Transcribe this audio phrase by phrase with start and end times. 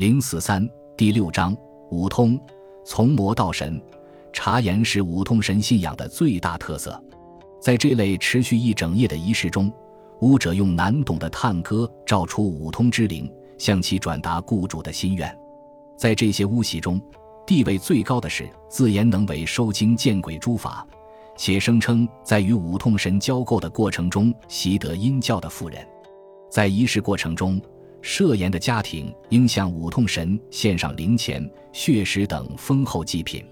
[0.00, 1.54] 零四三第六章
[1.90, 2.40] 五通，
[2.86, 3.78] 从魔到神。
[4.32, 6.98] 茶言是五通神信仰的最大特色。
[7.60, 9.70] 在这类持续一整夜的仪式中，
[10.22, 15.38] 巫者用难懂的探歌召出五通之灵，向其转达雇主的心愿。
[15.98, 16.98] 在这些巫习中，
[17.46, 20.82] 地位最高的是自言能为收精见鬼诸法，
[21.36, 25.86] 且声称在与五通神交媾的过程中习得阴教的妇人。
[26.48, 27.60] 在仪式过程中，
[28.02, 33.44] 设言的家庭应向五通神献上灵钱、血石等丰厚祭品。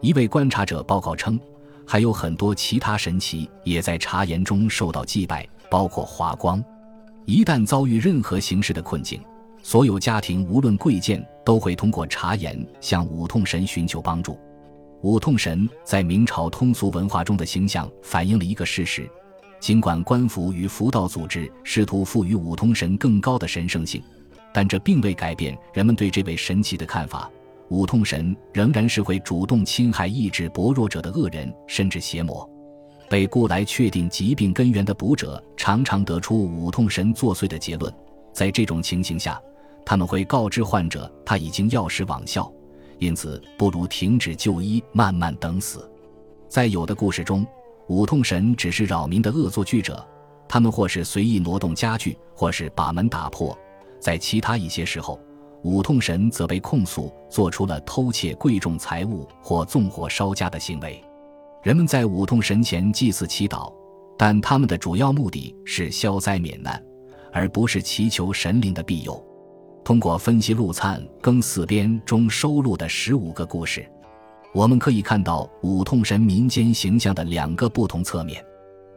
[0.00, 1.38] 一位观察者报告称，
[1.86, 6.62] 还有很多其他神奇也在茶言中受到祭拜，包括华光。
[7.24, 9.20] 一旦遭遇任何形式的困境，
[9.62, 14.38] 所有家庭无论贵贱都会通过茶言向五通神寻求帮助。
[15.02, 19.08] 五通神在明朝通俗文化中的形象反映了一个事实。
[19.60, 24.02] 尽管官府与佛道组织试图赋予五通神更高的神圣性，
[24.52, 27.30] 但这并未改变人们对这位神奇的看法。
[27.68, 32.48] 五通神仍然是会主动侵害意志薄弱者的恶人，甚至邪魔。
[33.10, 37.92] 被雇来确定疾病根源的卜者，常常得出五通神作祟的结论。
[38.32, 39.40] 在这种情形下，
[39.84, 42.50] 他们会告知患者他已经药石罔效，
[42.98, 45.90] 因此不如停止就医，慢慢等死。
[46.48, 47.46] 在有的故事中，
[47.88, 50.06] 五通神只是扰民的恶作剧者，
[50.46, 53.56] 他们或是随意挪动家具，或是把门打破。
[53.98, 55.18] 在其他一些时候，
[55.62, 61.02] 五通神则被控诉做出了偷窃贵重财物或纵火烧家的行为。
[61.62, 63.72] 人们在五通神前祭祀祈祷，
[64.18, 66.80] 但他们的主要目的是消灾免难，
[67.32, 69.24] 而不是祈求神灵的庇佑。
[69.82, 73.90] 通过分析陆灿《更四编》中收录的十五个故事。
[74.54, 78.42] 我们可以看到五通神民间形象的两个不同侧面。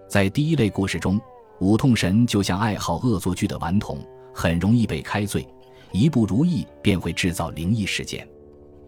[0.07, 1.19] 在第一类故事中，
[1.59, 3.99] 五通神就像爱好恶作剧的顽童，
[4.33, 5.45] 很容易被开罪，
[5.91, 8.27] 一不如意便会制造灵异事件。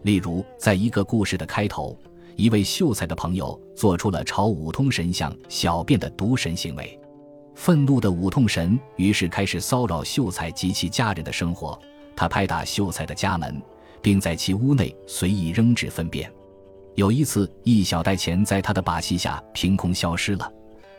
[0.04, 1.98] 例如，在一个故事的开头，
[2.38, 6.98] 一位秀才的朋友做出了朝五通神像小便的毒神行为，
[7.56, 11.78] 愤怒的五通神于是开始骚扰秀才及其家人的生活。
[12.16, 13.62] 他拍打秀才的家门，
[14.02, 16.32] 并在其屋内随意扔掷粪便。
[16.96, 20.52] 有一次，一小袋钱在他的把戏下凭空消失了。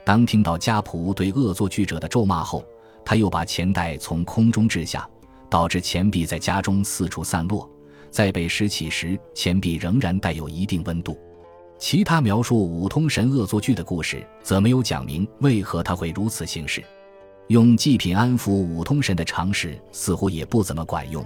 [0.04, 2.64] 当听到家仆对恶作剧者的咒骂后，
[3.04, 5.08] 他又把钱袋从空中掷下，
[5.48, 7.68] 导致钱币在家中四处散落。
[8.10, 11.16] 在被拾起时，钱币仍然带有一定温度。
[11.78, 16.82] 其他描述五通神恶作剧的故事则没有讲明为何他会如此行事。
[17.48, 21.24] 用祭品安抚五通神的尝试似乎也不怎么管用。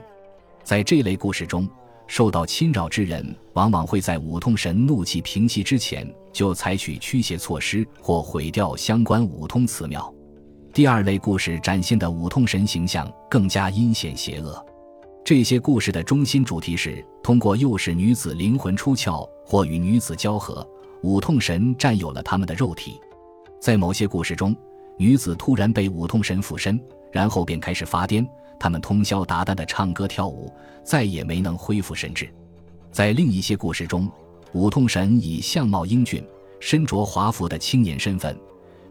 [0.63, 1.67] 在这类故事中。
[2.09, 10.13] 受到侵扰之人往往会在五通神怒气平息之前就采取驱邪措施或毁掉相关五通祠庙。
[10.73, 14.65] 第二类故事展现的五通神形象更加阴险邪恶。
[15.25, 20.67] 这些故事的中心主题是通过诱使女子灵魂出窍或与女子交合，
[21.03, 22.99] 五通神占有了他们的肉体。
[23.61, 24.57] 在某些故事中，
[24.99, 26.79] 女子突然被五通神附身，
[27.13, 28.27] 然后便开始发癫。
[28.61, 32.29] 他们通宵达旦地唱歌跳舞，再也没能恢复神智。
[32.91, 34.11] 在另一些故事中，
[34.53, 36.27] 五通神以相貌英俊、
[36.59, 38.37] 身着华服的青年身份，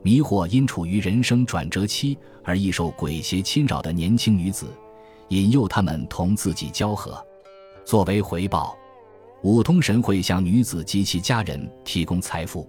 [0.02, 4.68] 迷惑因处于人生转折期而易受鬼邪侵扰的年轻女子，
[5.28, 7.22] 引诱他们同自己交合。
[7.84, 8.78] 作为回报，
[9.42, 12.66] 五通神会向女子及其家人提供财富。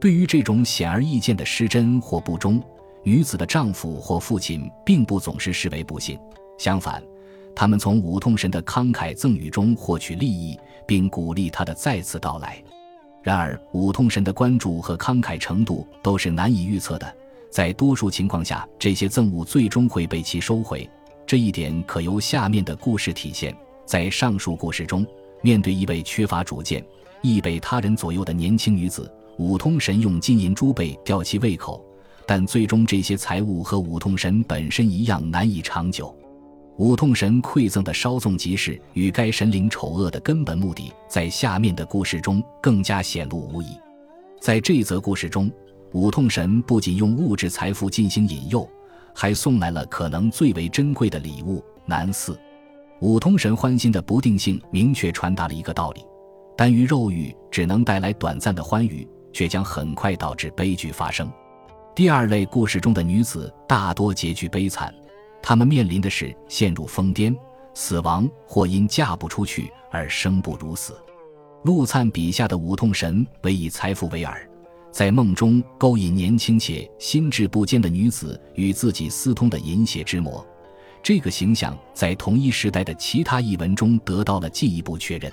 [0.00, 2.60] 对于这种显而易见的失真或不忠，
[3.02, 6.18] 女子的丈夫或父亲并不总是视为不幸，
[6.58, 7.02] 相反，
[7.54, 12.62] 他们从五通神的慷慨赠与中获取利益，并鼓励他的再次到来。
[13.22, 17.14] 然而，五通神的关注和慷慨程度都是难以预测的，
[17.50, 20.88] 在多数情况下，这些赠物最终会被其收回。
[21.26, 23.54] 这一点可由下面的故事体现。
[23.84, 25.06] 在上述故事中，
[25.42, 26.82] 面对一位缺乏主见、
[27.20, 31.82] 易被他人左右的年轻女子，五通神用金银珠贝吊其胃口。
[32.26, 36.14] 但最终，这些财物和五通神本身一样难以长久。
[36.76, 43.68] 五通神馈赠的稍纵即逝与该神灵丑恶的根本目的，在下面的故事中更加显露无遗。
[44.42, 45.50] 在这则故事中，
[45.92, 48.68] 五通神不仅用物质财富进行引诱，
[49.14, 52.36] 还送来了可能最为珍贵的礼物——男嗣。
[53.00, 56.04] 五通神欢心的不定性，明确传达了一个道理：
[56.58, 61.30] 单于肉欲只能带来短暂的欢愉，却将很快导致悲剧发生。
[61.94, 64.94] 第二类故事中的女子大多结局悲惨，
[65.42, 67.36] 她们面临的是陷入疯癫、
[67.74, 70.96] 死亡，或因嫁不出去而生不如死。
[71.64, 74.34] 陆灿笔下的五通神为以财富为饵，
[74.90, 80.46] 在梦中勾引年轻且心智不坚的女子与自己私通的淫邪之魔，
[81.02, 85.30] 这个形象在同一时代的其他译文中得到了进一步确认。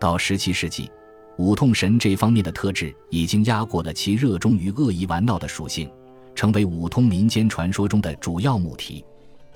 [0.00, 0.90] 到十七世纪，
[1.38, 5.90] 五痛神这方面的特质已经压过了其热衷于恶意玩闹的属性，
[6.34, 9.04] 成为五通民间传说中的主要母题。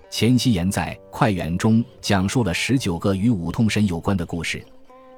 [0.09, 4.65] 钱希言在《快远》中讲述了十九个与五通神有关的故事，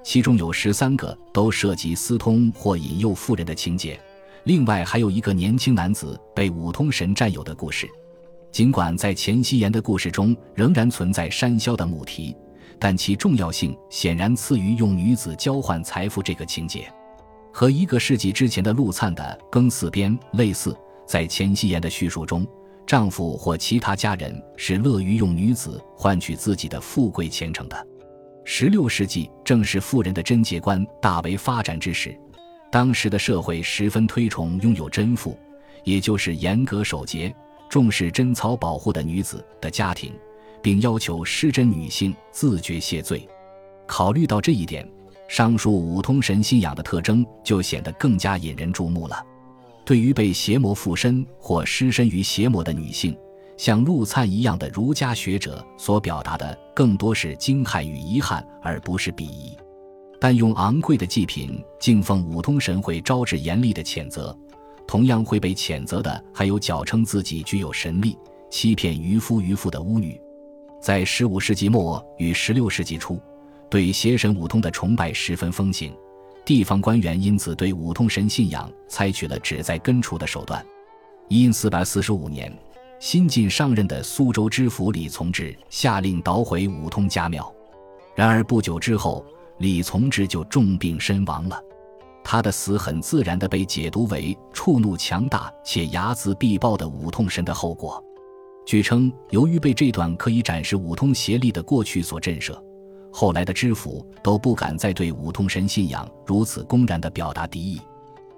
[0.03, 4.01] 其中有十三个都涉及私通或引诱妇人的情节，
[4.45, 7.89] 另外还有一个年轻男子被五通神占有的故事。
[8.51, 12.35] 尽管在钱希言的故事中仍然存在山魈的母题，
[12.79, 16.91] 但其重要性显然次于用女子交换财富这个情节。
[17.53, 20.77] 和一个世纪之前的陆灿的《庚四编》类似，
[21.07, 22.47] 在钱希言的叙述中。
[22.87, 27.87] 丈夫或其他家人是乐于用女子换取自己的富贵前程的。
[28.47, 32.19] 十六世纪正是富人的贞洁观大为发展之时，
[32.73, 35.39] 当时的社会十分推崇拥有贞妇，
[35.85, 37.35] 也就是严格守节、
[37.69, 40.15] 重视贞操保护的女子的家庭，
[40.63, 43.27] 并要求失贞女性自觉谢罪。
[43.87, 44.87] 考虑到这一点，
[45.29, 49.25] 上述五通神信仰的特征就显得更加引人注目了。
[49.85, 53.17] 对于被邪魔附身或失身于邪魔的女性，
[53.57, 59.57] 像陆灿一样的儒家学者所表达的更多是惊骇与遗憾，而不是鄙夷。
[60.21, 64.37] 但用昂贵的祭品敬奉五通神会招致严厉的谴责，
[64.87, 68.19] 同样会被谴责的还有矫称自己具有神力、
[68.51, 70.21] 欺骗渔夫渔妇的巫女。
[70.81, 73.21] 在十五世纪末与十六世纪初，
[73.69, 75.93] 对邪神五通的崇拜十分风行。
[76.45, 80.65] 地方官员因此对五通神信仰采取了旨在根除的手段。
[81.29, 82.51] 因四百四十五年，
[82.99, 87.53] 新晋上任的苏州知府李从志下令捣毁五通家庙。
[88.15, 89.25] 然而不久之后，
[89.59, 91.61] 李从志就重病身亡了。
[92.25, 98.03] 他的死很自然地被解读为触怒强大且睚眦必报的五通神的后果。
[98.69, 102.55] 据称，由于被这段可以展示五通协力的过去所震慑。
[103.11, 107.81] 后来的知府都不敢再对五通神信仰如此公然地表达敌意。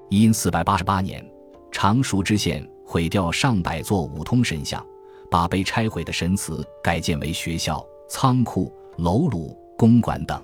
[0.09, 1.29] 因四百八十八年，
[1.73, 4.87] 常熟知县毁掉上百座五通神像，
[5.29, 10.41] 把被拆毁的神祠改建为学校、仓库、楼庐、公馆等。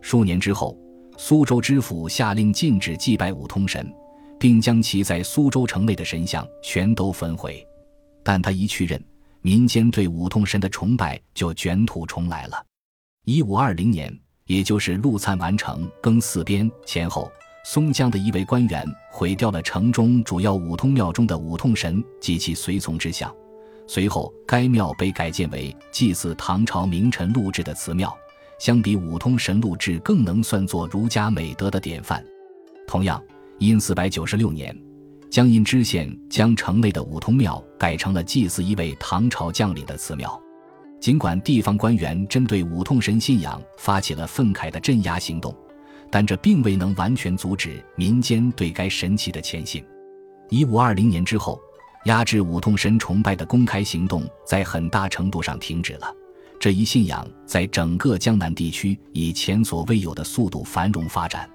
[0.00, 0.76] 数年之后，
[1.16, 3.88] 苏州知府下令禁止祭拜五通神，
[4.36, 7.64] 并将其在苏州城内的神像全都焚毁。
[8.24, 9.00] 但他一去任，
[9.44, 12.64] 民间对五通神的崇拜就卷土重来了。
[13.24, 14.16] 一五二零年，
[14.46, 17.30] 也就是陆灿完成庚四编前后，
[17.64, 23.34] 松江的一位官员毁掉了城中主要五通庙中的五通神及其随从之像。
[23.88, 28.16] 随后，该庙被改建为祭祀唐朝名臣陆贽的祠庙，
[28.60, 32.24] 相比五通神陆贽更能算作儒家美德的典范。
[32.86, 33.20] 同样，
[33.58, 34.76] 因四百九十六年，
[35.32, 40.38] 江阴知县将城内的五通庙改成了祭祀一位唐朝将领的祠庙。
[41.00, 45.56] 尽管地方官员针对五通神信仰发起了愤慨的镇压行动，
[46.10, 49.82] 但这并未能完全阻止民间对该神奇的虔信。
[50.50, 51.58] 一五二零年之后，
[52.04, 56.14] 压制五通神崇拜的公开行动在很大程度上停止了。
[56.60, 61.48] 这一信仰在整个江南地区以前所未有的速度繁荣发展。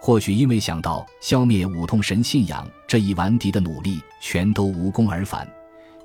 [0.00, 5.46] 或许因为想到消灭五通神信仰这一顽敌的努力全都无功而返。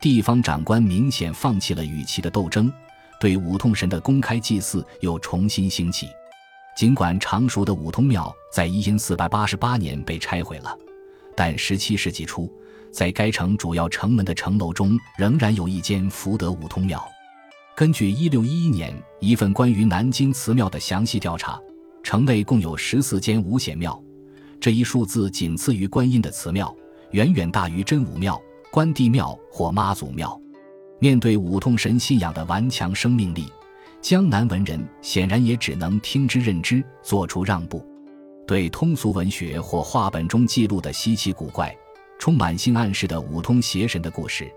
[0.02, 2.72] 地方长官明显放弃了与其的斗争，
[3.20, 6.08] 对五通神的公开祭祀又重新兴起。
[6.76, 10.76] 尽管常熟的五通庙在一因四百八十八年被拆毁了，
[11.38, 12.52] 但十七世纪初，
[12.92, 17.02] 在该城主要城门的城楼中仍然有一间福德五通庙。
[17.76, 21.60] 根据一六一一年一份关于南京祠庙的详细调查，
[22.04, 24.00] 城内共有十四间五显庙，
[24.60, 26.76] 这一数字仅次于观音的祠庙，
[27.12, 28.40] 远远大于真武庙。
[28.72, 30.40] 关帝庙或妈祖庙，
[30.98, 33.46] 面对五通神信仰的顽强生命力，
[34.02, 37.88] 江南文人显然也只能听之任之，做出让步。
[38.48, 41.72] 对通俗文学或话本中记录的稀奇古怪、
[42.18, 44.52] 充满性暗示的五通邪神的故事，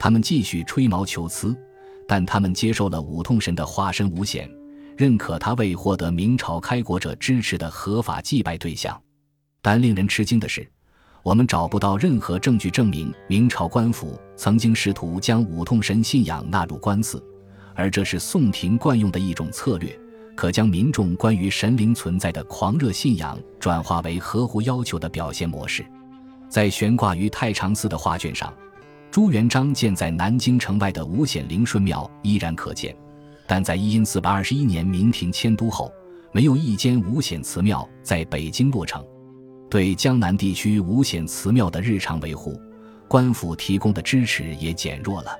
[0.00, 1.56] 他们继续吹毛求疵，
[2.08, 4.50] 但他们接受了五通神的化身五显，
[5.00, 9.00] 认可他为获得明朝开国者支持的合法祭拜对象。
[9.62, 10.70] 但令人吃惊的是。
[11.22, 17.22] 我们找不到任何证据证明明朝官府曾经试图将五通神信仰纳入官司，
[17.74, 19.98] 而这是宋廷惯用的一种策略，
[20.34, 25.84] 可将民众关于神灵存在的狂热信仰转化为合乎要求的表现模式。
[26.48, 28.52] 在悬挂于太常寺的画卷上，
[29.10, 32.96] 朱元璋建在南京城外的五显灵顺庙依然可见，
[33.50, 35.92] 但在一因四百二十一年明廷迁都后，
[36.30, 39.04] 没有一间五显祠庙在北京落成。
[39.68, 42.56] 对江南地区五显祠庙的日常维护，
[43.08, 45.36] 官府提供的支持也减弱了。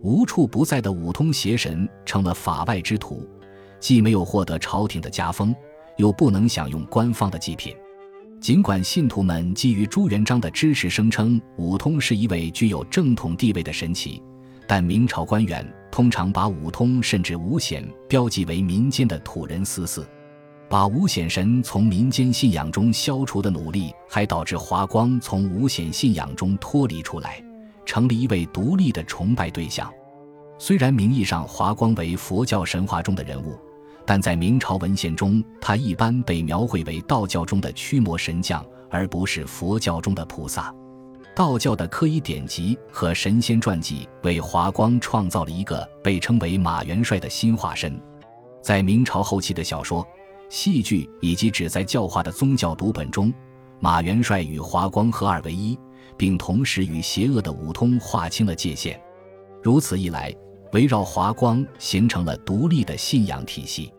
[0.00, 3.28] 无处不在的五通邪神成了法外之徒，
[3.78, 5.54] 既没有获得朝廷的加封，
[5.98, 7.76] 又不能享用官方的祭品。
[8.40, 14.22] 尽管信徒们基于朱元璋的支持，声称五通是一位具有正统地位的神祇，
[14.66, 20.04] 但明朝官员通常把五通甚至五显标记为民间的土人私祀。
[20.68, 27.44] 把五显神从民间信仰中消除的努力，还导致华光从五显信仰中脱离出来，
[27.84, 29.92] 成了一位独立的崇拜对象。
[30.58, 33.58] 虽然名义上华光为佛教神话中的人物，
[34.06, 40.74] 但在明朝文献中，他一般被描绘为道教中的驱魔神将，而不是佛教中的菩萨。
[41.34, 48.00] 道教的科仪典籍和神仙传记为华光创造了一个被称为马元帅的新化身。
[48.62, 50.06] 在明朝后期的小说。
[50.50, 53.32] 戏剧以及旨在教化的宗教读本中，
[53.80, 55.78] 马元帅与华光合二为一，
[56.14, 59.00] 并同时与邪恶的五通划清了界限。
[59.62, 60.30] 如此一来，
[60.74, 63.90] 围绕华光形成了独立的信仰体系。